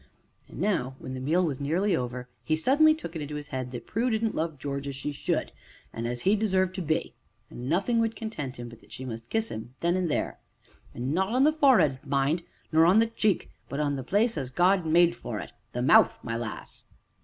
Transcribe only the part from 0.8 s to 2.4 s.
when the meal was nearly over,